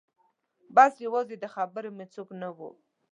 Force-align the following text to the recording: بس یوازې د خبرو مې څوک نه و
بس 0.75 0.93
یوازې 1.05 1.35
د 1.39 1.45
خبرو 1.55 1.89
مې 1.97 2.05
څوک 2.13 2.29
نه 2.41 2.49
و 2.57 2.59